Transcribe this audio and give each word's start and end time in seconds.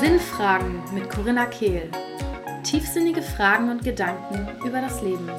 Sinnfragen 0.00 0.82
mit 0.92 1.08
Corinna 1.08 1.46
Kehl. 1.46 1.88
Tiefsinnige 2.64 3.22
Fragen 3.22 3.70
und 3.70 3.84
Gedanken 3.84 4.48
über 4.66 4.80
das 4.80 5.00
Leben. 5.00 5.30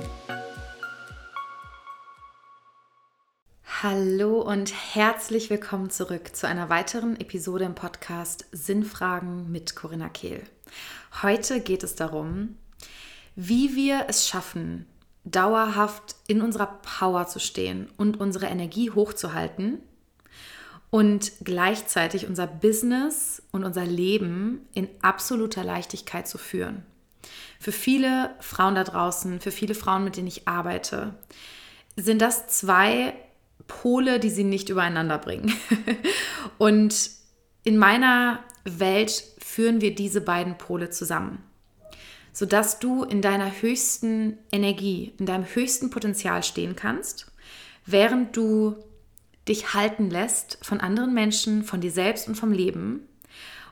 Hallo 3.81 4.39
und 4.39 4.73
herzlich 4.95 5.49
willkommen 5.49 5.89
zurück 5.89 6.33
zu 6.33 6.47
einer 6.47 6.69
weiteren 6.69 7.19
Episode 7.19 7.65
im 7.65 7.75
Podcast 7.75 8.45
Sinnfragen 8.53 9.51
mit 9.51 9.75
Corinna 9.75 10.07
Kehl. 10.07 10.43
Heute 11.21 11.59
geht 11.59 11.83
es 11.83 11.95
darum, 11.95 12.57
wie 13.35 13.75
wir 13.75 14.05
es 14.07 14.29
schaffen, 14.29 14.87
dauerhaft 15.25 16.15
in 16.27 16.41
unserer 16.41 16.79
Power 16.81 17.27
zu 17.27 17.39
stehen 17.39 17.89
und 17.97 18.19
unsere 18.19 18.47
Energie 18.47 18.91
hochzuhalten 18.91 19.79
und 20.89 21.31
gleichzeitig 21.43 22.27
unser 22.27 22.45
Business 22.45 23.41
und 23.51 23.63
unser 23.63 23.85
Leben 23.85 24.67
in 24.73 24.87
absoluter 25.01 25.63
Leichtigkeit 25.63 26.27
zu 26.27 26.37
führen. 26.37 26.85
Für 27.59 27.71
viele 27.71 28.35
Frauen 28.41 28.75
da 28.75 28.83
draußen, 28.83 29.39
für 29.39 29.51
viele 29.51 29.75
Frauen, 29.75 30.03
mit 30.03 30.17
denen 30.17 30.27
ich 30.27 30.47
arbeite, 30.47 31.15
sind 31.95 32.21
das 32.21 32.47
zwei 32.47 33.15
Pole, 33.67 34.19
die 34.19 34.29
sie 34.29 34.43
nicht 34.43 34.69
übereinander 34.69 35.17
bringen. 35.17 35.53
und 36.57 37.09
in 37.63 37.77
meiner 37.77 38.43
Welt 38.65 39.23
führen 39.39 39.81
wir 39.81 39.95
diese 39.95 40.21
beiden 40.21 40.57
Pole 40.57 40.89
zusammen, 40.89 41.43
sodass 42.33 42.79
du 42.79 43.03
in 43.03 43.21
deiner 43.21 43.61
höchsten 43.61 44.37
Energie, 44.51 45.13
in 45.19 45.25
deinem 45.25 45.45
höchsten 45.45 45.91
Potenzial 45.91 46.43
stehen 46.43 46.75
kannst, 46.75 47.31
während 47.85 48.35
du 48.35 48.75
dich 49.47 49.73
halten 49.73 50.09
lässt 50.09 50.57
von 50.61 50.79
anderen 50.79 51.13
Menschen, 51.13 51.63
von 51.63 51.79
dir 51.79 51.91
selbst 51.91 52.27
und 52.27 52.35
vom 52.35 52.51
Leben 52.51 53.07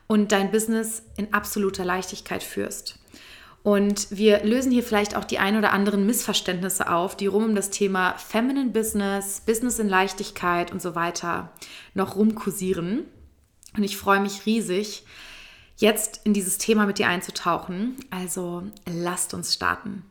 und 0.07 0.31
dein 0.31 0.51
Business 0.51 1.03
in 1.17 1.33
absoluter 1.33 1.85
Leichtigkeit 1.85 2.43
führst. 2.43 2.99
Und 3.63 4.07
wir 4.09 4.43
lösen 4.43 4.71
hier 4.71 4.83
vielleicht 4.83 5.15
auch 5.15 5.23
die 5.23 5.37
ein 5.37 5.55
oder 5.55 5.71
anderen 5.71 6.05
Missverständnisse 6.05 6.91
auf, 6.91 7.15
die 7.15 7.27
rum 7.27 7.45
um 7.45 7.55
das 7.55 7.69
Thema 7.69 8.15
Feminine 8.17 8.71
Business, 8.71 9.41
Business 9.45 9.77
in 9.77 9.87
Leichtigkeit 9.87 10.71
und 10.71 10.81
so 10.81 10.95
weiter 10.95 11.53
noch 11.93 12.15
rumkursieren. 12.15 13.05
Und 13.77 13.83
ich 13.83 13.97
freue 13.97 14.19
mich 14.19 14.45
riesig, 14.45 15.05
jetzt 15.81 16.21
in 16.23 16.33
dieses 16.33 16.57
Thema 16.57 16.85
mit 16.85 16.99
dir 16.99 17.07
einzutauchen. 17.07 17.95
Also 18.09 18.63
lasst 18.85 19.33
uns 19.33 19.53
starten. 19.53 20.03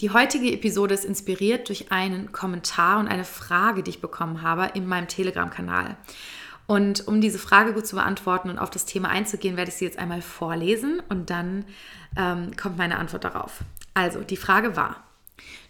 Die 0.00 0.10
heutige 0.10 0.50
Episode 0.50 0.94
ist 0.94 1.04
inspiriert 1.04 1.68
durch 1.68 1.92
einen 1.92 2.32
Kommentar 2.32 2.98
und 2.98 3.06
eine 3.06 3.24
Frage, 3.24 3.82
die 3.82 3.90
ich 3.90 4.00
bekommen 4.00 4.40
habe 4.40 4.70
in 4.72 4.86
meinem 4.86 5.08
Telegram-Kanal. 5.08 5.96
Und 6.66 7.06
um 7.06 7.20
diese 7.20 7.38
Frage 7.38 7.74
gut 7.74 7.86
zu 7.86 7.96
beantworten 7.96 8.48
und 8.48 8.58
auf 8.58 8.70
das 8.70 8.86
Thema 8.86 9.10
einzugehen, 9.10 9.58
werde 9.58 9.70
ich 9.70 9.76
sie 9.76 9.84
jetzt 9.84 9.98
einmal 9.98 10.22
vorlesen 10.22 11.02
und 11.10 11.28
dann 11.28 11.66
ähm, 12.16 12.56
kommt 12.56 12.78
meine 12.78 12.96
Antwort 12.96 13.24
darauf. 13.24 13.60
Also, 13.92 14.22
die 14.22 14.36
Frage 14.36 14.76
war, 14.76 15.02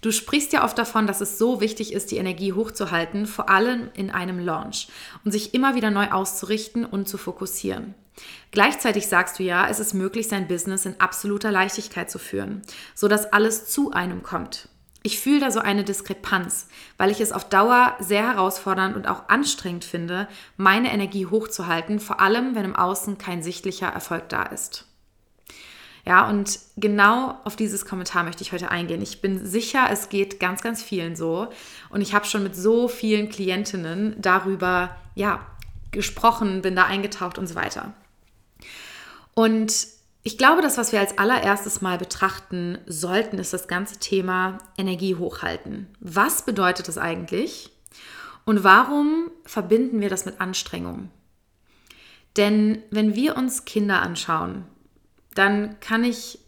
Du 0.01 0.13
sprichst 0.13 0.53
ja 0.53 0.65
oft 0.65 0.79
davon, 0.79 1.07
dass 1.07 1.21
es 1.21 1.39
so 1.39 1.61
wichtig 1.61 1.93
ist, 1.93 2.11
die 2.11 2.17
Energie 2.17 2.53
hochzuhalten, 2.53 3.27
vor 3.27 3.49
allem 3.51 3.91
in 3.95 4.11
einem 4.11 4.39
Launch 4.39 4.89
und 5.25 5.33
sich 5.33 5.53
immer 5.55 5.75
wieder 5.75 5.91
neu 5.91 6.11
auszurichten 6.11 6.85
und 6.85 7.09
zu 7.09 7.19
fokussieren. 7.19 7.95
Gleichzeitig 8.51 9.07
sagst 9.07 9.39
du 9.39 9.43
ja, 9.43 9.69
es 9.69 9.81
ist 9.81 9.95
möglich, 9.95 10.29
sein 10.29 10.49
Business 10.49 10.87
in 10.87 11.01
absoluter 11.01 11.51
Leichtigkeit 11.51 12.11
zu 12.11 12.19
führen, 12.19 12.63
sodass 12.95 13.33
alles 13.33 13.67
zu 13.67 13.93
einem 13.93 14.23
kommt. 14.23 14.69
Ich 15.03 15.19
fühle 15.19 15.41
da 15.41 15.51
so 15.51 15.61
eine 15.61 15.83
Diskrepanz, 15.83 16.67
weil 16.99 17.11
ich 17.11 17.21
es 17.21 17.33
auf 17.33 17.49
Dauer 17.49 17.97
sehr 18.01 18.23
herausfordernd 18.23 18.97
und 18.97 19.09
auch 19.09 19.29
anstrengend 19.29 19.85
finde, 19.85 20.29
meine 20.59 20.93
Energie 20.93 21.25
hochzuhalten, 21.25 22.01
vor 22.01 22.21
allem 22.21 22.55
wenn 22.55 22.67
im 22.67 22.77
Außen 22.77 23.17
kein 23.17 23.43
sichtlicher 23.43 23.89
Erfolg 23.89 24.29
da 24.29 24.43
ist. 24.43 24.90
Ja, 26.07 26.29
und 26.29 26.59
genau 26.77 27.39
auf 27.45 27.57
dieses 27.57 27.85
Kommentar 27.85 28.25
möchte 28.25 28.43
ich 28.43 28.53
heute 28.53 28.71
eingehen. 28.71 29.03
Ich 29.03 29.21
bin 29.21 29.45
sicher, 29.45 29.89
es 29.91 30.09
geht 30.09 30.41
ganz, 30.41 30.63
ganz 30.63 30.83
vielen 30.83 31.15
so. 31.15 31.49
Und 31.91 32.01
ich 32.01 32.15
habe 32.15 32.27
schon 32.27 32.43
mit 32.43 32.57
so 32.57 32.89
vielen 32.89 33.29
Klientinnen 33.29 34.17
darüber, 34.19 34.97
ja, 35.15 35.47
gesprochen, 35.91 36.63
bin 36.63 36.77
da 36.77 36.85
eingetaucht 36.85 37.39
und 37.39 37.47
so 37.47 37.55
weiter. 37.55 37.93
Und 39.35 39.73
ich 40.23 40.37
glaube, 40.37 40.63
das, 40.63 40.77
was 40.77 40.93
wir 40.93 41.01
als 41.01 41.17
allererstes 41.19 41.81
mal 41.81 41.99
betrachten 41.99 42.79
sollten, 42.87 43.39
ist 43.39 43.53
das 43.53 43.69
ganze 43.69 43.99
Thema 43.99 44.59
Energie 44.77 45.15
hochhalten. 45.15 45.89
Was 46.01 46.45
bedeutet 46.45 46.89
das 46.89 46.99
eigentlich? 46.99 47.71
Und 48.45 48.65
warum 48.65 49.31
verbinden 49.45 50.01
wir 50.01 50.11
das 50.11 50.27
mit 50.27 50.41
Anstrengung? 50.41 51.11
Denn 52.37 52.83
wenn 52.91 53.15
wir 53.15 53.37
uns 53.37 53.65
Kinder 53.65 54.03
anschauen, 54.03 54.65
dann 55.41 55.81
kann 55.81 56.05
ich 56.05 56.39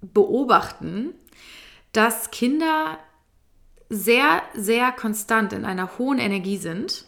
beobachten, 0.00 1.14
dass 1.92 2.32
Kinder 2.32 2.98
sehr, 3.88 4.42
sehr 4.54 4.90
konstant 4.90 5.52
in 5.52 5.64
einer 5.64 5.96
hohen 5.96 6.18
Energie 6.18 6.56
sind 6.56 7.04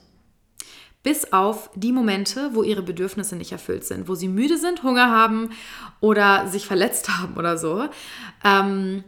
bis 1.03 1.33
auf 1.33 1.71
die 1.75 1.91
Momente, 1.91 2.51
wo 2.53 2.63
ihre 2.63 2.83
Bedürfnisse 2.83 3.35
nicht 3.35 3.51
erfüllt 3.51 3.85
sind, 3.85 4.07
wo 4.07 4.15
sie 4.15 4.29
müde 4.29 4.57
sind, 4.57 4.85
Hunger 4.85 5.11
haben 5.11 5.51
oder 5.99 6.47
sich 6.47 6.67
verletzt 6.67 7.09
haben 7.09 7.37
oder 7.37 7.59
so. 7.59 7.89
Ähm, 8.45 9.03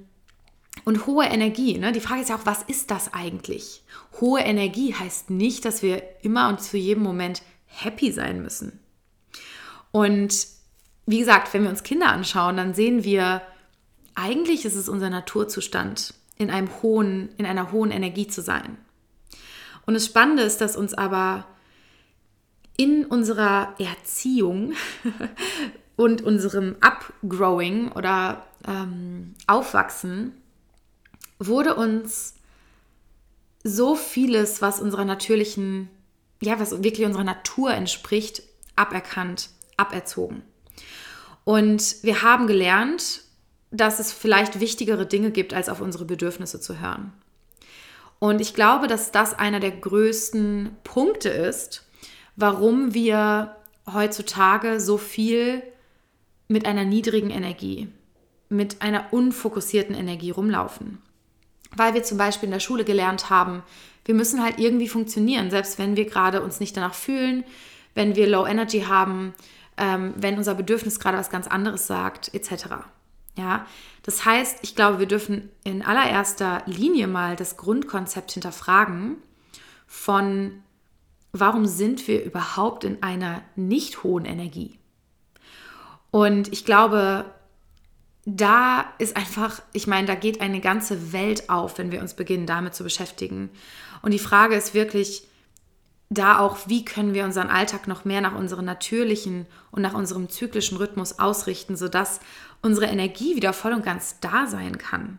und 0.84 1.06
hohe 1.06 1.27
Energie, 1.27 1.78
ne? 1.78 1.93
die 1.93 2.00
Frage 2.00 2.22
ist 2.22 2.31
ja 2.31 2.37
auch, 2.37 2.47
was 2.47 2.65
ist 2.65 2.91
das 2.91 3.15
eigentlich? 3.15 3.84
Hohe 4.21 4.41
Energie 4.41 4.93
heißt 4.94 5.31
nicht, 5.31 5.65
dass 5.65 5.83
wir 5.83 6.03
immer 6.22 6.49
und 6.49 6.60
zu 6.60 6.77
jedem 6.77 7.04
Moment 7.04 7.43
happy 7.66 8.10
sein 8.10 8.43
müssen. 8.43 8.81
Und 9.93 10.53
wie 11.06 11.19
gesagt, 11.19 11.53
wenn 11.53 11.62
wir 11.62 11.70
uns 11.70 11.82
Kinder 11.82 12.09
anschauen, 12.09 12.56
dann 12.56 12.75
sehen 12.75 13.04
wir, 13.04 13.42
eigentlich 14.15 14.65
ist 14.65 14.76
es 14.76 14.88
unser 14.88 15.10
Naturzustand, 15.10 16.15
in, 16.37 16.50
einem 16.50 16.69
hohen, 16.82 17.31
in 17.37 17.47
einer 17.47 17.72
hohen 17.72 17.91
Energie 17.91 18.26
zu 18.26 18.42
sein. 18.42 18.78
Und 19.87 19.94
das 19.94 20.06
Spannende 20.06 20.42
ist, 20.42 20.60
dass 20.60 20.76
uns 20.76 20.94
aber 20.94 21.47
in 22.76 23.04
unserer 23.04 23.75
Erziehung 23.78 24.72
und 25.97 26.22
unserem 26.22 26.76
Upgrowing 26.81 27.92
oder 27.92 28.47
ähm, 28.66 29.34
Aufwachsen 29.47 30.32
wurde 31.38 31.75
uns 31.75 32.34
so 33.62 33.94
vieles, 33.94 34.60
was 34.60 34.81
unserer 34.81 35.04
natürlichen, 35.04 35.88
ja, 36.42 36.59
was 36.59 36.82
wirklich 36.82 37.06
unserer 37.06 37.25
Natur 37.25 37.72
entspricht, 37.72 38.42
aberkannt, 38.76 39.50
aberzogen. 39.76 40.42
Und 41.44 41.97
wir 42.03 42.22
haben 42.22 42.47
gelernt, 42.47 43.22
dass 43.71 43.99
es 43.99 44.12
vielleicht 44.12 44.60
wichtigere 44.60 45.06
Dinge 45.06 45.31
gibt, 45.31 45.53
als 45.53 45.69
auf 45.69 45.81
unsere 45.81 46.05
Bedürfnisse 46.05 46.60
zu 46.60 46.81
hören. 46.81 47.12
Und 48.19 48.41
ich 48.41 48.55
glaube, 48.55 48.87
dass 48.87 49.12
das 49.12 49.38
einer 49.38 49.60
der 49.60 49.72
größten 49.72 50.77
Punkte 50.84 51.28
ist, 51.28 51.84
warum 52.37 52.94
wir 52.94 53.56
heutzutage 53.93 54.81
so 54.81 54.97
viel 54.97 55.62
mit 56.49 56.66
einer 56.66 56.84
niedrigen 56.84 57.31
Energie, 57.31 57.88
mit 58.49 58.81
einer 58.81 59.12
unfokussierten 59.12 59.94
Energie 59.94 60.31
rumlaufen. 60.31 60.99
Weil 61.77 61.94
wir 61.94 62.03
zum 62.03 62.16
Beispiel 62.16 62.47
in 62.47 62.53
der 62.53 62.60
Schule 62.60 62.84
gelernt 62.84 63.28
haben, 63.31 63.62
wir 64.04 64.15
müssen 64.15 64.43
halt 64.43 64.59
irgendwie 64.59 64.88
funktionieren, 64.88 65.50
selbst 65.50 65.78
wenn 65.78 65.97
wir 65.97 66.04
gerade 66.04 66.43
uns 66.43 66.60
nicht 66.60 66.77
danach 66.77 66.94
fühlen, 66.94 67.44
wenn 67.94 68.16
wir 68.16 68.27
Low 68.27 68.47
Energy 68.47 68.83
haben, 68.83 69.34
ähm, 69.77 70.15
wenn 70.17 70.39
unser 70.39 70.55
Bedürfnis 70.55 71.01
gerade 71.01 71.19
was 71.19 71.31
ganz 71.31 71.47
anderes 71.47 71.87
sagt, 71.87 72.33
etc. 72.35 72.67
Ja, 73.37 73.67
das 74.03 74.25
heißt, 74.25 74.59
ich 74.63 74.77
glaube, 74.77 74.98
wir 75.01 75.07
dürfen 75.07 75.51
in 75.65 75.83
allererster 75.83 76.63
Linie 76.66 77.07
mal 77.07 77.37
das 77.37 77.57
Grundkonzept 77.57 78.33
hinterfragen 78.33 79.16
von 79.87 80.63
warum 81.33 81.66
sind 81.66 82.07
wir 82.07 82.25
überhaupt 82.25 82.84
in 82.84 83.03
einer 83.03 83.43
nicht 83.57 84.03
hohen 84.04 84.25
Energie? 84.25 84.78
Und 86.10 86.53
ich 86.53 86.65
glaube, 86.65 87.25
da 88.25 88.87
ist 88.98 89.16
einfach, 89.16 89.60
ich 89.72 89.87
meine, 89.87 90.07
da 90.07 90.15
geht 90.15 90.41
eine 90.41 90.60
ganze 90.60 91.13
Welt 91.13 91.51
auf, 91.51 91.77
wenn 91.78 91.91
wir 91.91 92.01
uns 92.01 92.15
beginnen, 92.15 92.47
damit 92.47 92.75
zu 92.75 92.84
beschäftigen. 92.84 93.51
Und 94.01 94.13
die 94.13 94.21
Frage 94.21 94.54
ist 94.54 94.75
wirklich, 94.75 95.27
da 96.15 96.39
auch, 96.39 96.59
wie 96.66 96.84
können 96.84 97.15
wir 97.15 97.25
unseren 97.25 97.49
Alltag 97.49 97.89
noch 97.89 98.05
mehr 98.05 98.21
nach 98.21 98.34
unserem 98.34 98.65
natürlichen 98.65 99.47
und 99.71 99.83
nach 99.83 99.95
unserem 99.95 100.28
zyklischen 100.28 100.78
Rhythmus 100.78 101.19
ausrichten, 101.19 101.77
sodass 101.77 102.21
unsere 102.63 102.87
Energie 102.87 103.37
wieder 103.37 103.53
voll 103.53 103.72
und 103.72 103.84
ganz 103.84 104.21
da 104.21 104.47
sein 104.47 104.78
kann. 104.78 105.19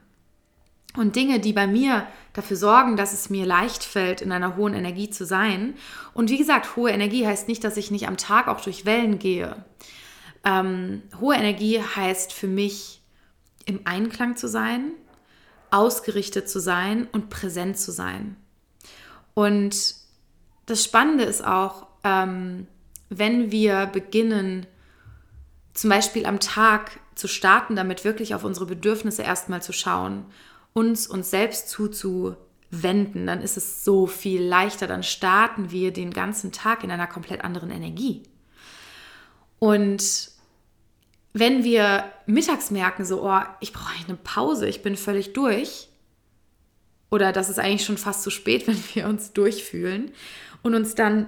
Und 0.97 1.15
Dinge, 1.15 1.39
die 1.39 1.53
bei 1.53 1.67
mir 1.67 2.07
dafür 2.33 2.57
sorgen, 2.57 2.95
dass 2.95 3.13
es 3.13 3.29
mir 3.29 3.45
leicht 3.45 3.83
fällt, 3.83 4.21
in 4.21 4.31
einer 4.31 4.55
hohen 4.55 4.73
Energie 4.73 5.09
zu 5.09 5.25
sein. 5.25 5.75
Und 6.13 6.29
wie 6.29 6.37
gesagt, 6.37 6.75
hohe 6.75 6.91
Energie 6.91 7.27
heißt 7.27 7.47
nicht, 7.47 7.63
dass 7.63 7.77
ich 7.77 7.91
nicht 7.91 8.07
am 8.07 8.17
Tag 8.17 8.47
auch 8.47 8.61
durch 8.61 8.85
Wellen 8.85 9.19
gehe. 9.19 9.65
Ähm, 10.45 11.01
hohe 11.19 11.35
Energie 11.35 11.81
heißt 11.81 12.31
für 12.31 12.47
mich 12.47 13.01
im 13.65 13.81
Einklang 13.83 14.37
zu 14.37 14.47
sein, 14.47 14.91
ausgerichtet 15.71 16.49
zu 16.49 16.59
sein 16.59 17.07
und 17.11 17.29
präsent 17.29 17.77
zu 17.77 17.91
sein. 17.91 18.37
Und 19.33 19.95
das 20.65 20.83
Spannende 20.83 21.23
ist 21.23 21.45
auch, 21.45 21.87
ähm, 22.03 22.67
wenn 23.09 23.51
wir 23.51 23.85
beginnen, 23.87 24.65
zum 25.73 25.89
Beispiel 25.89 26.25
am 26.25 26.39
Tag 26.39 26.99
zu 27.15 27.27
starten, 27.27 27.75
damit 27.75 28.03
wirklich 28.03 28.35
auf 28.35 28.43
unsere 28.43 28.65
Bedürfnisse 28.65 29.23
erstmal 29.23 29.61
zu 29.61 29.73
schauen, 29.73 30.25
uns 30.73 31.07
uns 31.07 31.29
selbst 31.29 31.69
zuzuwenden, 31.69 33.27
dann 33.27 33.41
ist 33.41 33.57
es 33.57 33.83
so 33.83 34.07
viel 34.07 34.41
leichter. 34.43 34.87
Dann 34.87 35.03
starten 35.03 35.71
wir 35.71 35.93
den 35.93 36.11
ganzen 36.11 36.51
Tag 36.51 36.83
in 36.83 36.91
einer 36.91 37.07
komplett 37.07 37.43
anderen 37.43 37.71
Energie. 37.71 38.23
Und 39.59 40.31
wenn 41.33 41.63
wir 41.63 42.05
mittags 42.25 42.71
merken, 42.71 43.05
so, 43.05 43.23
oh, 43.23 43.41
ich 43.59 43.73
brauche 43.73 43.93
eine 44.05 44.17
Pause, 44.17 44.67
ich 44.67 44.81
bin 44.81 44.95
völlig 44.97 45.33
durch, 45.33 45.89
oder 47.11 47.31
das 47.31 47.49
ist 47.49 47.59
eigentlich 47.59 47.85
schon 47.85 47.97
fast 47.97 48.23
zu 48.23 48.29
spät, 48.29 48.67
wenn 48.67 48.81
wir 48.93 49.07
uns 49.07 49.33
durchfühlen 49.33 50.11
und 50.65 50.73
uns 50.73 50.95
dann 50.95 51.27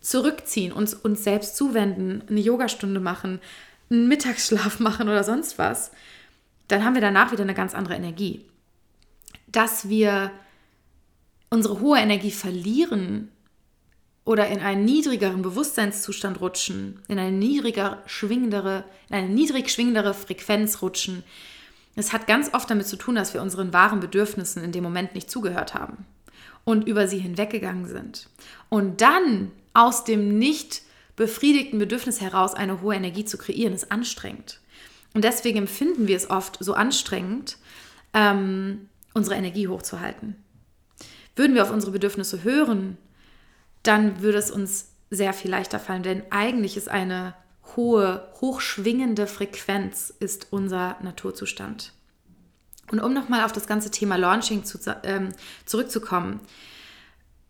zurückziehen, 0.00 0.72
uns 0.72 0.94
uns 0.94 1.24
selbst 1.24 1.56
zuwenden, 1.56 2.22
eine 2.28 2.38
Yogastunde 2.38 3.00
machen, 3.00 3.40
einen 3.90 4.06
Mittagsschlaf 4.06 4.78
machen 4.78 5.08
oder 5.08 5.24
sonst 5.24 5.58
was, 5.58 5.90
dann 6.68 6.84
haben 6.84 6.94
wir 6.94 7.02
danach 7.02 7.32
wieder 7.32 7.42
eine 7.42 7.54
ganz 7.54 7.74
andere 7.74 7.96
Energie. 7.96 8.44
Dass 9.48 9.88
wir 9.88 10.30
unsere 11.50 11.80
hohe 11.80 11.98
Energie 11.98 12.30
verlieren 12.30 13.32
oder 14.24 14.46
in 14.46 14.60
einen 14.60 14.84
niedrigeren 14.84 15.42
Bewusstseinszustand 15.42 16.40
rutschen, 16.40 17.00
in 17.08 17.18
eine 17.18 17.36
niedriger 17.36 18.00
schwingendere, 18.06 18.84
in 19.08 19.16
eine 19.16 19.28
niedrig 19.28 19.70
schwingendere 19.70 20.14
Frequenz 20.14 20.82
rutschen, 20.82 21.24
es 21.96 22.12
hat 22.12 22.28
ganz 22.28 22.54
oft 22.54 22.70
damit 22.70 22.86
zu 22.86 22.94
tun, 22.94 23.16
dass 23.16 23.34
wir 23.34 23.42
unseren 23.42 23.72
wahren 23.72 23.98
Bedürfnissen 23.98 24.62
in 24.62 24.70
dem 24.70 24.84
Moment 24.84 25.16
nicht 25.16 25.28
zugehört 25.28 25.74
haben 25.74 26.06
und 26.64 26.86
über 26.86 27.08
sie 27.08 27.18
hinweggegangen 27.18 27.86
sind. 27.86 28.28
Und 28.68 29.00
dann 29.00 29.50
aus 29.74 30.04
dem 30.04 30.38
nicht 30.38 30.82
befriedigten 31.16 31.78
Bedürfnis 31.78 32.20
heraus 32.20 32.54
eine 32.54 32.80
hohe 32.80 32.94
Energie 32.94 33.24
zu 33.24 33.38
kreieren, 33.38 33.74
ist 33.74 33.90
anstrengend. 33.90 34.60
Und 35.14 35.24
deswegen 35.24 35.58
empfinden 35.58 36.06
wir 36.06 36.16
es 36.16 36.30
oft 36.30 36.58
so 36.60 36.74
anstrengend, 36.74 37.58
ähm, 38.14 38.88
unsere 39.14 39.36
Energie 39.36 39.68
hochzuhalten. 39.68 40.36
Würden 41.34 41.54
wir 41.54 41.62
auf 41.62 41.72
unsere 41.72 41.92
Bedürfnisse 41.92 42.44
hören, 42.44 42.96
dann 43.82 44.22
würde 44.22 44.38
es 44.38 44.50
uns 44.50 44.90
sehr 45.10 45.32
viel 45.32 45.50
leichter 45.50 45.80
fallen, 45.80 46.02
denn 46.02 46.22
eigentlich 46.30 46.76
ist 46.76 46.88
eine 46.88 47.34
hohe, 47.76 48.28
hochschwingende 48.40 49.26
Frequenz 49.26 50.12
ist 50.20 50.48
unser 50.50 50.96
Naturzustand. 51.02 51.92
Und 52.92 53.00
um 53.00 53.12
nochmal 53.12 53.44
auf 53.44 53.52
das 53.52 53.66
ganze 53.66 53.90
Thema 53.90 54.16
Launching 54.16 54.64
zu, 54.64 54.78
ähm, 55.04 55.30
zurückzukommen. 55.64 56.40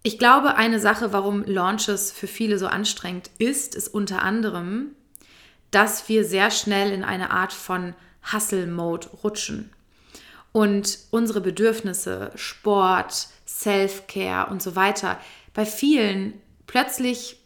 Ich 0.02 0.18
glaube, 0.18 0.56
eine 0.56 0.80
Sache, 0.80 1.12
warum 1.12 1.44
Launches 1.44 2.12
für 2.12 2.26
viele 2.28 2.58
so 2.58 2.66
anstrengend 2.66 3.30
ist, 3.38 3.74
ist 3.74 3.88
unter 3.88 4.22
anderem, 4.22 4.94
dass 5.70 6.08
wir 6.08 6.24
sehr 6.24 6.50
schnell 6.50 6.92
in 6.92 7.04
eine 7.04 7.30
Art 7.30 7.52
von 7.52 7.94
Hustle-Mode 8.32 9.08
rutschen. 9.22 9.70
Und 10.52 10.98
unsere 11.10 11.40
Bedürfnisse, 11.40 12.30
Sport, 12.36 13.28
Self-Care 13.46 14.50
und 14.50 14.62
so 14.62 14.76
weiter 14.76 15.18
bei 15.52 15.66
vielen 15.66 16.34
plötzlich 16.66 17.40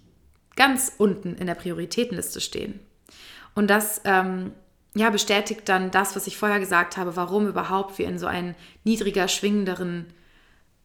ganz 0.57 0.93
unten 0.99 1.35
in 1.35 1.47
der 1.47 1.55
Prioritätenliste 1.55 2.41
stehen. 2.41 2.81
Und 3.55 3.69
das 3.69 4.01
ähm, 4.05 4.53
ja, 4.95 5.11
bestätigt 5.11 5.63
dann 5.69 5.91
das, 5.91 6.17
was 6.17 6.27
ich 6.27 6.37
vorher 6.37 6.61
gesagt 6.61 6.97
habe, 6.97 7.17
warum 7.17 7.47
überhaupt 7.47 7.99
wir 7.99 8.07
in 8.07 8.19
so 8.19 8.27
einen 8.27 8.55
niedriger 8.85 9.27
schwingenderen 9.29 10.07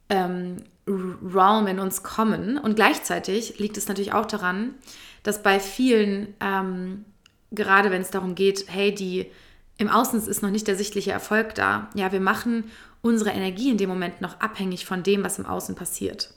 ähm, 0.09 0.63
Realm 0.87 1.67
in 1.67 1.79
uns 1.79 2.03
kommen. 2.03 2.57
Und 2.57 2.75
gleichzeitig 2.75 3.59
liegt 3.59 3.77
es 3.77 3.87
natürlich 3.87 4.13
auch 4.13 4.25
daran, 4.25 4.75
dass 5.23 5.43
bei 5.43 5.59
vielen, 5.59 6.33
ähm, 6.39 7.03
gerade 7.51 7.91
wenn 7.91 8.01
es 8.01 8.11
darum 8.11 8.35
geht, 8.35 8.65
hey, 8.67 8.93
die 8.93 9.29
im 9.77 9.89
Außen 9.89 10.25
ist 10.25 10.41
noch 10.41 10.49
nicht 10.49 10.67
der 10.67 10.75
sichtliche 10.75 11.11
Erfolg 11.11 11.53
da. 11.55 11.89
Ja, 11.93 12.11
wir 12.11 12.21
machen 12.21 12.71
unsere 13.01 13.31
Energie 13.31 13.69
in 13.69 13.77
dem 13.77 13.89
Moment 13.89 14.21
noch 14.21 14.39
abhängig 14.39 14.85
von 14.85 15.03
dem, 15.03 15.23
was 15.23 15.37
im 15.37 15.45
Außen 15.45 15.75
passiert. 15.75 16.33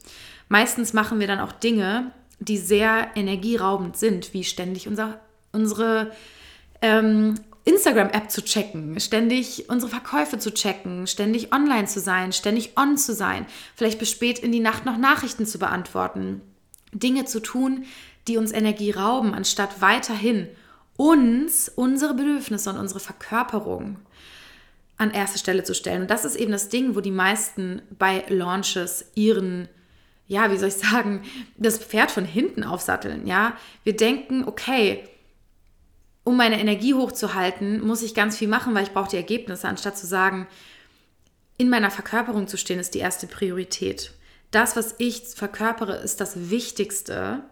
Meistens 0.49 0.93
machen 0.93 1.21
wir 1.21 1.27
dann 1.27 1.41
auch 1.41 1.53
Dinge, 1.53 2.11
die 2.41 2.59
sehr 2.59 3.09
energieraubend 3.15 3.97
sind, 3.97 4.35
wie 4.35 4.45
ständig 4.45 4.89
unser, 4.89 5.21
unsere 5.53 6.11
ähm, 6.83 7.37
Instagram-App 7.65 8.31
zu 8.31 8.43
checken, 8.43 8.99
ständig 9.01 9.69
unsere 9.69 9.91
Verkäufe 9.91 10.39
zu 10.39 10.53
checken, 10.53 11.07
ständig 11.07 11.53
online 11.55 11.87
zu 11.87 12.01
sein, 12.01 12.33
ständig 12.33 12.77
on 12.79 12.97
zu 12.97 13.15
sein, 13.15 13.47
vielleicht 13.77 13.99
bis 13.99 14.11
spät 14.11 14.39
in 14.39 14.53
die 14.53 14.61
Nacht 14.61 14.87
noch 14.87 14.97
Nachrichten 14.97 15.47
zu 15.47 15.59
beantworten, 15.59 16.41
Dinge 16.93 17.25
zu 17.25 17.41
tun, 17.41 17.85
die 18.29 18.37
uns 18.37 18.53
Energie 18.53 18.91
rauben, 18.91 19.35
anstatt 19.35 19.81
weiterhin 19.81 20.49
uns, 20.97 21.71
unsere 21.75 22.15
Bedürfnisse 22.15 22.71
und 22.71 22.79
unsere 22.79 23.01
Verkörperung 23.01 23.97
an 24.97 25.11
erste 25.11 25.39
Stelle 25.39 25.65
zu 25.65 25.75
stellen. 25.75 26.03
Und 26.03 26.11
das 26.11 26.25
ist 26.25 26.37
eben 26.37 26.53
das 26.53 26.69
Ding, 26.69 26.95
wo 26.95 27.01
die 27.01 27.11
meisten 27.11 27.81
bei 27.99 28.25
Launches 28.29 29.07
ihren 29.15 29.69
ja, 30.31 30.53
wie 30.53 30.59
soll 30.59 30.69
ich 30.69 30.77
sagen, 30.77 31.23
das 31.57 31.79
Pferd 31.79 32.13
von 32.13 32.25
hinten 32.25 32.63
aufsatteln, 32.63 33.27
ja. 33.27 33.57
Wir 33.83 33.97
denken, 33.97 34.45
okay, 34.47 35.03
um 36.31 36.37
meine 36.37 36.61
Energie 36.61 36.95
hochzuhalten, 36.95 37.85
muss 37.85 38.03
ich 38.03 38.15
ganz 38.15 38.39
viel 38.39 38.47
machen, 38.47 38.73
weil 38.73 38.85
ich 38.85 38.93
brauche 38.93 39.11
die 39.11 39.17
Ergebnisse, 39.17 39.67
anstatt 39.67 39.99
zu 39.99 40.07
sagen, 40.07 40.47
in 41.59 41.69
meiner 41.69 41.91
Verkörperung 41.91 42.47
zu 42.47 42.57
stehen, 42.57 42.79
ist 42.79 42.95
die 42.95 43.01
erste 43.01 43.27
Priorität. 43.27 44.13
Das, 44.53 44.77
was 44.77 44.95
ich 44.99 45.23
verkörpere, 45.35 45.97
ist 45.97 46.21
das 46.21 46.49
Wichtigste. 46.49 47.43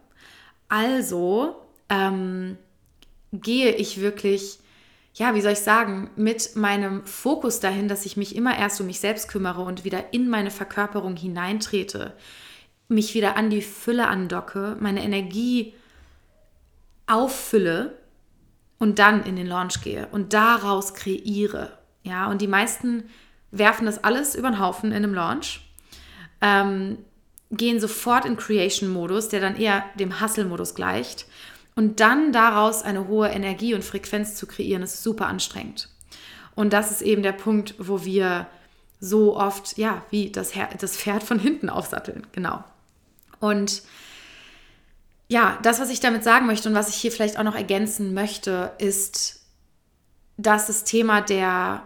Also 0.68 1.56
ähm, 1.88 2.56
gehe 3.32 3.74
ich 3.74 4.00
wirklich, 4.00 4.60
ja, 5.12 5.34
wie 5.34 5.40
soll 5.40 5.52
ich 5.52 5.58
sagen, 5.58 6.10
mit 6.14 6.54
meinem 6.54 7.04
Fokus 7.04 7.58
dahin, 7.58 7.88
dass 7.88 8.06
ich 8.06 8.16
mich 8.16 8.36
immer 8.36 8.56
erst 8.56 8.80
um 8.80 8.86
mich 8.86 9.00
selbst 9.00 9.26
kümmere 9.28 9.62
und 9.62 9.84
wieder 9.84 10.12
in 10.12 10.28
meine 10.28 10.52
Verkörperung 10.52 11.16
hineintrete 11.16 12.14
mich 12.90 13.12
wieder 13.14 13.36
an 13.36 13.50
die 13.50 13.60
Fülle 13.60 14.06
andocke, 14.06 14.76
meine 14.80 15.02
Energie 15.02 15.74
auffülle 17.06 17.98
und 18.78 18.98
dann 18.98 19.24
in 19.24 19.36
den 19.36 19.46
Launch 19.46 19.82
gehe 19.82 20.08
und 20.12 20.32
daraus 20.32 20.94
kreiere. 20.94 21.78
Ja, 22.02 22.30
und 22.30 22.40
die 22.40 22.46
meisten 22.46 23.04
werfen 23.50 23.86
das 23.86 24.02
alles 24.04 24.34
über 24.34 24.50
den 24.50 24.60
Haufen 24.60 24.90
in 24.90 24.96
einem 24.96 25.14
Launch, 25.14 25.60
ähm, 26.40 26.98
gehen 27.50 27.80
sofort 27.80 28.24
in 28.24 28.36
Creation-Modus, 28.36 29.28
der 29.28 29.40
dann 29.40 29.56
eher 29.56 29.84
dem 29.98 30.20
Hustle-Modus 30.20 30.74
gleicht. 30.74 31.26
Und 31.74 32.00
dann 32.00 32.32
daraus 32.32 32.82
eine 32.82 33.08
hohe 33.08 33.28
Energie 33.28 33.74
und 33.74 33.84
Frequenz 33.84 34.34
zu 34.34 34.46
kreieren, 34.46 34.82
ist 34.82 35.02
super 35.02 35.26
anstrengend. 35.26 35.88
Und 36.54 36.72
das 36.72 36.90
ist 36.90 37.02
eben 37.02 37.22
der 37.22 37.32
Punkt, 37.32 37.74
wo 37.78 38.04
wir 38.04 38.48
so 39.00 39.36
oft, 39.36 39.78
ja, 39.78 40.02
wie 40.10 40.30
das, 40.30 40.54
Her 40.56 40.68
das 40.78 40.96
Pferd 40.96 41.22
von 41.22 41.38
hinten 41.38 41.70
aufsatteln. 41.70 42.26
Genau. 42.32 42.64
Und 43.38 43.82
ja, 45.28 45.58
das, 45.62 45.78
was 45.78 45.90
ich 45.90 46.00
damit 46.00 46.24
sagen 46.24 46.46
möchte 46.46 46.68
und 46.68 46.74
was 46.74 46.88
ich 46.88 46.96
hier 46.96 47.12
vielleicht 47.12 47.38
auch 47.38 47.44
noch 47.44 47.54
ergänzen 47.54 48.14
möchte, 48.14 48.72
ist, 48.78 49.42
dass 50.38 50.66
das 50.66 50.84
Thema 50.84 51.20
der 51.20 51.82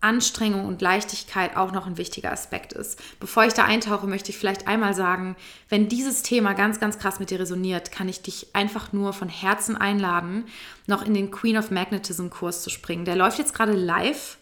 Anstrengung 0.00 0.66
und 0.66 0.82
Leichtigkeit 0.82 1.56
auch 1.56 1.72
noch 1.72 1.86
ein 1.86 1.96
wichtiger 1.96 2.30
Aspekt 2.30 2.74
ist. 2.74 3.00
Bevor 3.18 3.44
ich 3.44 3.54
da 3.54 3.64
eintauche, 3.64 4.06
möchte 4.06 4.30
ich 4.30 4.36
vielleicht 4.36 4.68
einmal 4.68 4.94
sagen, 4.94 5.36
wenn 5.70 5.88
dieses 5.88 6.22
Thema 6.22 6.52
ganz, 6.52 6.78
ganz 6.78 6.98
krass 6.98 7.18
mit 7.18 7.30
dir 7.30 7.40
resoniert, 7.40 7.90
kann 7.90 8.08
ich 8.08 8.20
dich 8.20 8.54
einfach 8.54 8.92
nur 8.92 9.14
von 9.14 9.30
Herzen 9.30 9.74
einladen, 9.74 10.44
noch 10.86 11.04
in 11.04 11.14
den 11.14 11.30
Queen 11.30 11.56
of 11.56 11.70
Magnetism 11.70 12.28
Kurs 12.28 12.62
zu 12.62 12.68
springen. 12.68 13.06
Der 13.06 13.16
läuft 13.16 13.38
jetzt 13.38 13.54
gerade 13.54 13.72
live 13.72 14.36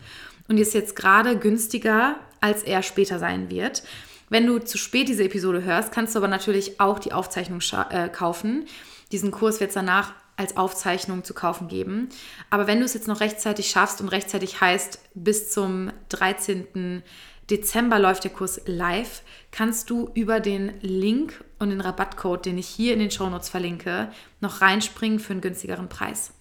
und 0.48 0.58
ist 0.58 0.74
jetzt 0.74 0.96
gerade 0.96 1.38
günstiger, 1.38 2.16
als 2.40 2.62
er 2.62 2.82
später 2.82 3.18
sein 3.18 3.48
wird. 3.48 3.84
Wenn 4.28 4.46
du 4.46 4.58
zu 4.58 4.78
spät 4.78 5.08
diese 5.08 5.24
Episode 5.24 5.62
hörst, 5.62 5.92
kannst 5.92 6.14
du 6.14 6.18
aber 6.18 6.28
natürlich 6.28 6.80
auch 6.80 6.98
die 6.98 7.12
Aufzeichnung 7.12 7.60
äh, 7.90 8.08
kaufen. 8.08 8.66
Diesen 9.12 9.30
Kurs 9.30 9.60
wird 9.60 9.70
es 9.70 9.74
danach 9.74 10.12
als 10.36 10.56
Aufzeichnung 10.56 11.24
zu 11.24 11.34
kaufen 11.34 11.68
geben. 11.68 12.08
Aber 12.50 12.66
wenn 12.66 12.80
du 12.80 12.84
es 12.84 12.94
jetzt 12.94 13.08
noch 13.08 13.20
rechtzeitig 13.20 13.70
schaffst 13.70 14.00
und 14.00 14.08
rechtzeitig 14.08 14.60
heißt, 14.60 14.98
bis 15.14 15.52
zum 15.52 15.92
13. 16.08 17.02
Dezember 17.50 17.98
läuft 17.98 18.24
der 18.24 18.32
Kurs 18.32 18.60
live, 18.66 19.22
kannst 19.50 19.90
du 19.90 20.10
über 20.14 20.40
den 20.40 20.72
Link 20.80 21.44
und 21.58 21.70
den 21.70 21.80
Rabattcode, 21.80 22.46
den 22.46 22.58
ich 22.58 22.66
hier 22.66 22.94
in 22.94 23.00
den 23.00 23.10
Shownotes 23.10 23.50
verlinke, 23.50 24.10
noch 24.40 24.60
reinspringen 24.60 25.18
für 25.18 25.32
einen 25.32 25.42
günstigeren 25.42 25.88
Preis. 25.88 26.32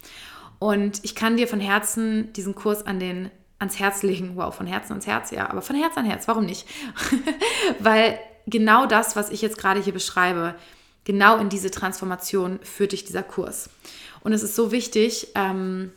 Und 0.60 1.04
ich 1.04 1.14
kann 1.14 1.36
dir 1.36 1.48
von 1.48 1.60
Herzen 1.60 2.32
diesen 2.34 2.56
Kurs 2.56 2.86
an 2.86 3.00
den 3.00 3.30
ans 3.60 3.80
Herz 3.80 4.04
legen. 4.04 4.36
Wow, 4.36 4.54
von 4.54 4.68
Herzen 4.68 4.94
ans 4.94 5.08
Herz, 5.08 5.32
ja, 5.32 5.50
aber 5.50 5.62
von 5.62 5.76
Herz 5.76 5.98
an 5.98 6.06
Herz, 6.06 6.28
warum 6.28 6.46
nicht? 6.46 6.68
Weil 7.80 8.20
genau 8.48 8.86
das, 8.86 9.16
was 9.16 9.30
ich 9.30 9.42
jetzt 9.42 9.58
gerade 9.58 9.82
hier 9.82 9.94
beschreibe, 9.94 10.56
genau 11.06 11.38
in 11.38 11.50
diese 11.50 11.72
Transformation 11.72 12.60
führt 12.64 12.92
dich 12.92 13.06
dieser 13.06 13.24
Kurs. 13.24 13.70
Und 14.22 14.34
es 14.34 14.44
ist 14.44 14.56
so 14.56 14.72
wichtig, 14.72 15.30
ähm, 15.36 15.92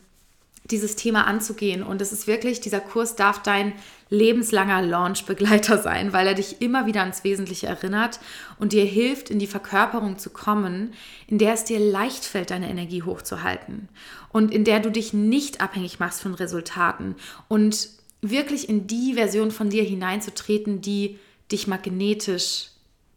dieses 0.71 0.95
Thema 0.95 1.25
anzugehen. 1.25 1.83
Und 1.83 2.01
es 2.01 2.11
ist 2.11 2.27
wirklich, 2.27 2.59
dieser 2.59 2.79
Kurs 2.79 3.15
darf 3.15 3.41
dein 3.41 3.73
lebenslanger 4.09 4.81
Launchbegleiter 4.81 5.77
sein, 5.81 6.13
weil 6.13 6.27
er 6.27 6.33
dich 6.33 6.61
immer 6.61 6.85
wieder 6.85 7.01
ans 7.01 7.23
Wesentliche 7.23 7.67
erinnert 7.67 8.19
und 8.59 8.73
dir 8.73 8.85
hilft, 8.85 9.29
in 9.29 9.39
die 9.39 9.47
Verkörperung 9.47 10.17
zu 10.17 10.29
kommen, 10.29 10.93
in 11.27 11.37
der 11.37 11.53
es 11.53 11.63
dir 11.63 11.79
leicht 11.79 12.25
fällt, 12.25 12.51
deine 12.51 12.69
Energie 12.69 13.03
hochzuhalten 13.03 13.89
und 14.31 14.53
in 14.53 14.63
der 14.63 14.79
du 14.79 14.91
dich 14.91 15.13
nicht 15.13 15.61
abhängig 15.61 15.99
machst 15.99 16.21
von 16.21 16.33
Resultaten 16.33 17.15
und 17.47 17.89
wirklich 18.21 18.67
in 18.67 18.87
die 18.87 19.13
Version 19.13 19.51
von 19.51 19.69
dir 19.69 19.83
hineinzutreten, 19.83 20.81
die 20.81 21.19
dich 21.51 21.67
magnetisch 21.67 22.69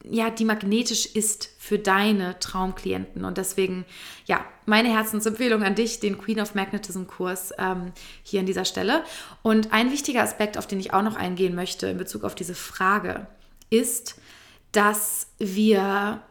ja, 0.04 0.30
die 0.30 0.44
magnetisch 0.44 1.06
ist 1.06 1.50
für 1.58 1.78
deine 1.78 2.38
Traumklienten. 2.38 3.24
Und 3.24 3.38
deswegen, 3.38 3.84
ja, 4.26 4.44
meine 4.66 4.88
Herzensempfehlung 4.88 5.62
an 5.62 5.74
dich, 5.74 6.00
den 6.00 6.18
Queen 6.18 6.40
of 6.40 6.54
Magnetism 6.54 7.04
Kurs 7.04 7.52
ähm, 7.58 7.92
hier 8.22 8.40
an 8.40 8.46
dieser 8.46 8.64
Stelle. 8.64 9.04
Und 9.42 9.72
ein 9.72 9.92
wichtiger 9.92 10.22
Aspekt, 10.22 10.56
auf 10.56 10.66
den 10.66 10.80
ich 10.80 10.92
auch 10.94 11.02
noch 11.02 11.16
eingehen 11.16 11.54
möchte 11.54 11.86
in 11.88 11.98
Bezug 11.98 12.24
auf 12.24 12.34
diese 12.34 12.54
Frage, 12.54 13.26
ist, 13.68 14.16
dass 14.72 15.28
wir, 15.38 16.22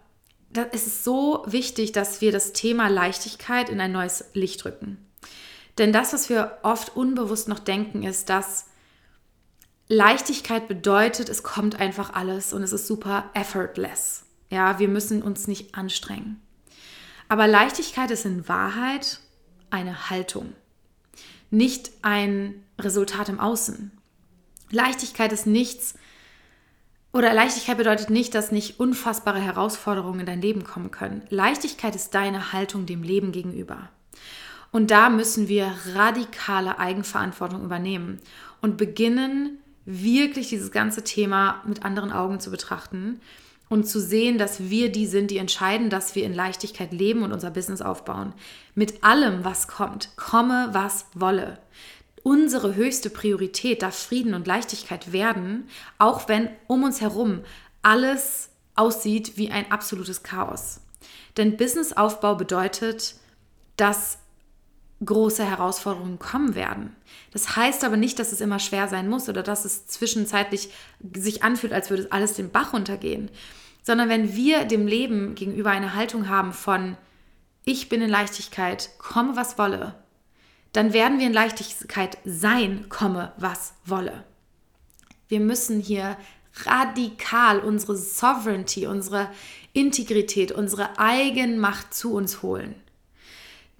es 0.71 0.87
ist 0.87 1.03
so 1.03 1.43
wichtig, 1.45 1.91
dass 1.91 2.21
wir 2.21 2.31
das 2.31 2.53
Thema 2.53 2.87
Leichtigkeit 2.87 3.69
in 3.69 3.79
ein 3.79 3.91
neues 3.91 4.25
Licht 4.33 4.65
rücken. 4.65 4.97
Denn 5.77 5.93
das, 5.93 6.11
was 6.11 6.29
wir 6.29 6.57
oft 6.63 6.95
unbewusst 6.95 7.47
noch 7.47 7.59
denken, 7.59 8.03
ist, 8.03 8.29
dass 8.29 8.65
Leichtigkeit 9.91 10.67
bedeutet, 10.67 11.29
es 11.29 11.41
kommt 11.41 11.79
einfach 11.79 12.13
alles 12.13 12.53
und 12.53 12.61
es 12.61 12.71
ist 12.71 12.85
super 12.85 13.31
effortless. 13.33 14.23
Ja, 14.51 14.77
wir 14.77 14.87
müssen 14.87 15.23
uns 15.23 15.47
nicht 15.47 15.73
anstrengen. 15.75 16.39
Aber 17.27 17.47
Leichtigkeit 17.47 18.11
ist 18.11 18.25
in 18.25 18.47
Wahrheit 18.47 19.19
eine 19.71 20.09
Haltung, 20.09 20.53
nicht 21.49 21.91
ein 22.03 22.63
Resultat 22.79 23.29
im 23.29 23.39
Außen. 23.39 23.91
Leichtigkeit 24.71 25.31
ist 25.31 25.47
nichts, 25.47 25.95
oder 27.11 27.33
Leichtigkeit 27.33 27.77
bedeutet 27.77 28.11
nicht, 28.11 28.35
dass 28.35 28.51
nicht 28.51 28.79
unfassbare 28.79 29.39
Herausforderungen 29.39 30.19
in 30.19 30.25
dein 30.27 30.41
Leben 30.41 30.63
kommen 30.63 30.91
können. 30.91 31.23
Leichtigkeit 31.29 31.95
ist 31.95 32.13
deine 32.13 32.53
Haltung 32.53 32.85
dem 32.85 33.01
Leben 33.01 33.31
gegenüber. 33.31 33.89
Und 34.71 34.91
da 34.91 35.09
müssen 35.09 35.47
wir 35.47 35.73
radikale 35.95 36.77
Eigenverantwortung 36.77 37.63
übernehmen 37.63 38.19
und 38.61 38.77
beginnen, 38.77 39.57
wirklich 39.89 40.49
dieses 40.49 40.71
ganze 40.71 41.03
Thema 41.03 41.63
mit 41.65 41.83
anderen 41.83 42.11
Augen 42.11 42.39
zu 42.39 42.51
betrachten 42.51 43.19
und 43.69 43.87
zu 43.87 43.99
sehen, 43.99 44.37
dass 44.37 44.69
wir 44.69 44.91
die 44.91 45.07
sind, 45.07 45.31
die 45.31 45.37
entscheiden, 45.37 45.89
dass 45.89 46.13
wir 46.13 46.23
in 46.25 46.33
Leichtigkeit 46.33 46.91
leben 46.93 47.23
und 47.23 47.33
unser 47.33 47.49
Business 47.49 47.81
aufbauen. 47.81 48.33
Mit 48.75 49.03
allem, 49.03 49.43
was 49.43 49.67
kommt, 49.67 50.15
komme, 50.15 50.69
was 50.73 51.05
wolle. 51.15 51.57
Unsere 52.21 52.75
höchste 52.75 53.09
Priorität 53.09 53.81
darf 53.81 53.97
Frieden 53.97 54.35
und 54.35 54.45
Leichtigkeit 54.45 55.11
werden, 55.11 55.67
auch 55.97 56.27
wenn 56.27 56.49
um 56.67 56.83
uns 56.83 57.01
herum 57.01 57.41
alles 57.81 58.49
aussieht 58.75 59.37
wie 59.37 59.49
ein 59.49 59.71
absolutes 59.71 60.21
Chaos. 60.21 60.81
Denn 61.37 61.57
Businessaufbau 61.57 62.35
bedeutet, 62.35 63.15
dass 63.75 64.19
große 65.03 65.43
Herausforderungen 65.43 66.19
kommen 66.19 66.53
werden. 66.53 66.95
Das 67.31 67.55
heißt 67.55 67.83
aber 67.83 67.97
nicht, 67.97 68.19
dass 68.19 68.31
es 68.31 68.41
immer 68.41 68.59
schwer 68.59 68.87
sein 68.87 69.07
muss 69.07 69.29
oder 69.29 69.43
dass 69.43 69.65
es 69.65 69.85
zwischenzeitlich 69.87 70.69
sich 71.13 71.43
anfühlt, 71.43 71.73
als 71.73 71.89
würde 71.89 72.03
es 72.03 72.11
alles 72.11 72.33
den 72.33 72.51
Bach 72.51 72.73
runtergehen, 72.73 73.29
sondern 73.83 74.09
wenn 74.09 74.35
wir 74.35 74.65
dem 74.65 74.87
Leben 74.87 75.35
gegenüber 75.35 75.69
eine 75.71 75.95
Haltung 75.95 76.27
haben 76.29 76.53
von 76.53 76.97
ich 77.65 77.89
bin 77.89 78.01
in 78.01 78.09
Leichtigkeit, 78.09 78.89
komme 78.97 79.35
was 79.35 79.57
wolle, 79.57 79.95
dann 80.73 80.93
werden 80.93 81.19
wir 81.19 81.27
in 81.27 81.33
Leichtigkeit 81.33 82.17
sein, 82.25 82.87
komme 82.89 83.33
was 83.37 83.73
wolle. 83.85 84.23
Wir 85.27 85.39
müssen 85.39 85.79
hier 85.79 86.17
radikal 86.65 87.59
unsere 87.59 87.95
Sovereignty, 87.95 88.87
unsere 88.87 89.29
Integrität, 89.73 90.51
unsere 90.51 90.97
Eigenmacht 90.97 91.93
zu 91.93 92.13
uns 92.13 92.41
holen. 92.41 92.75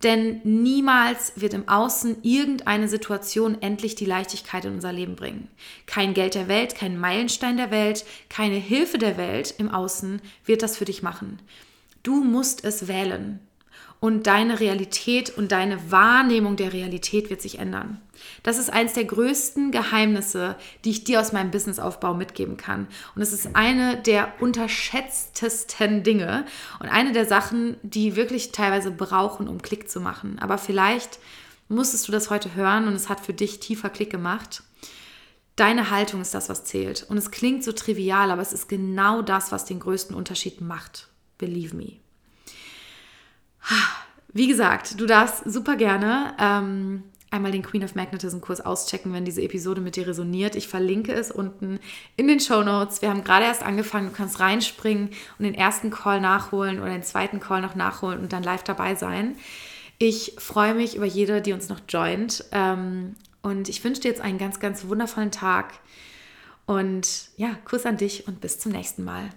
Denn 0.03 0.39
niemals 0.44 1.34
wird 1.36 1.53
im 1.53 1.68
Außen 1.68 2.24
irgendeine 2.24 2.88
Situation 2.88 3.62
endlich 3.62 3.96
die 3.96 4.06
Leichtigkeit 4.06 4.63
in 4.63 4.75
unser 4.75 4.94
Leben 4.94 5.15
bringen. 5.15 5.50
Kein 5.88 6.13
Geld 6.13 6.36
der 6.36 6.48
Welt, 6.48 6.75
kein 6.75 6.98
Meilenstein 6.98 7.58
der 7.58 7.70
Welt, 7.70 8.06
keine 8.29 8.56
Hilfe 8.56 8.98
der 8.98 9.18
Welt 9.18 9.53
im 9.58 9.70
Außen 9.70 10.22
wird 10.46 10.62
das 10.62 10.77
für 10.77 10.86
dich 10.86 11.03
machen. 11.03 11.39
Du 12.01 12.24
musst 12.24 12.63
es 12.63 12.88
wählen 12.88 13.39
und 14.00 14.27
deine 14.27 14.60
Realität 14.60 15.29
und 15.38 15.51
deine 15.51 15.91
Wahrnehmung 15.91 16.56
der 16.56 16.72
Realität 16.72 17.29
wird 17.29 17.41
sich 17.41 17.60
ändern. 17.60 18.00
Das 18.44 18.58
ist 18.58 18.72
eines 18.72 18.94
der 18.94 19.06
größten 19.06 19.72
Geheimnisse, 19.72 20.56
die 20.86 20.91
ich 20.91 21.03
dir 21.03 21.20
aus 21.20 21.34
meinem 21.34 21.51
Businessaufbau 21.51 22.13
mitgeben 22.13 22.56
kann. 22.58 22.88
Und 23.15 23.22
es 23.22 23.34
ist 23.34 23.56
eine 23.56 23.98
der 23.98 24.34
unterschätztesten 24.39 26.03
Dinge 26.03 26.46
und 26.79 26.88
eine 26.88 27.12
der 27.12 27.25
Sachen, 27.25 27.77
die 27.84 28.15
wirklich 28.15 28.51
teilweise 28.51 28.91
brauchen, 28.91 29.48
um 29.48 29.62
Klick 29.62 29.89
zu 29.89 30.00
machen. 30.00 30.39
Aber 30.39 30.58
vielleicht 30.58 31.20
musstest 31.68 32.08
du 32.08 32.12
das 32.12 32.29
heute 32.29 32.56
hören 32.56 32.88
und 32.88 32.94
es 32.94 33.10
hat 33.10 33.20
für 33.20 33.34
dich 33.34 33.60
tiefer 33.60 33.89
Klick 33.89 34.10
gemacht. 34.10 34.63
Deine 35.56 35.89
Haltung 35.91 36.22
ist 36.22 36.34
das, 36.34 36.48
was 36.48 36.63
zählt. 36.63 37.06
Und 37.10 37.18
es 37.18 37.32
klingt 37.32 37.65
so 37.65 37.74
trivial, 37.74 38.32
aber 38.32 38.41
es 38.41 38.53
ist 38.53 38.70
genau 38.70 39.22
das, 39.22 39.51
was 39.51 39.65
den 39.65 39.82
größten 39.82 40.15
Unterschied 40.15 40.62
macht. 40.62 41.10
Believe 41.38 41.75
me. 41.75 41.98
Wie 44.32 44.48
gesagt, 44.48 45.00
du 45.00 45.06
darfst 45.06 45.44
super 45.46 45.76
gerne 45.76 46.36
ähm, 46.40 47.04
einmal 47.32 47.52
den 47.52 47.64
Queen 47.64 47.84
of 47.84 47.96
Magnetism 47.96 48.40
Kurs 48.40 48.62
auschecken, 48.62 49.14
wenn 49.14 49.26
diese 49.26 49.42
Episode 49.42 49.82
mit 49.82 49.96
dir 49.96 50.08
resoniert. 50.08 50.56
Ich 50.56 50.68
verlinke 50.68 51.14
es 51.14 51.32
unten 51.32 51.80
in 52.16 52.28
den 52.28 52.40
Show 52.40 52.64
Notes. 52.64 53.02
Wir 53.02 53.10
haben 53.10 53.24
gerade 53.24 53.46
erst 53.46 53.64
angefangen. 53.64 54.10
Du 54.10 54.16
kannst 54.16 54.40
reinspringen 54.40 55.10
und 55.38 55.46
den 55.46 55.56
ersten 55.56 55.90
Call 55.90 56.22
nachholen 56.22 56.80
oder 56.80 56.92
den 56.92 57.04
zweiten 57.04 57.40
Call 57.40 57.62
noch 57.62 57.76
nachholen 57.76 58.20
und 58.20 58.34
dann 58.34 58.44
live 58.44 58.64
dabei 58.64 58.96
sein. 58.96 59.36
Ich 59.98 60.36
freue 60.38 60.74
mich 60.74 60.96
über 60.96 61.06
jede, 61.06 61.42
die 61.42 61.54
uns 61.54 61.70
noch 61.70 61.82
joint. 61.88 62.46
Ähm, 62.52 63.16
und 63.42 63.70
ich 63.70 63.84
wünsche 63.84 64.02
dir 64.02 64.10
jetzt 64.10 64.22
einen 64.22 64.38
ganz, 64.38 64.60
ganz 64.60 64.88
wundervollen 64.88 65.32
Tag. 65.32 65.74
Und 66.66 67.30
ja, 67.36 67.56
Kuss 67.66 67.86
an 67.86 67.98
dich 67.98 68.28
und 68.28 68.42
bis 68.42 68.60
zum 68.60 68.72
nächsten 68.72 69.04
Mal. 69.04 69.30